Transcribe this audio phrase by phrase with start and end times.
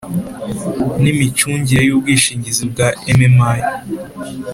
[1.01, 3.51] N imicungire y ubwishingizi bwa mmi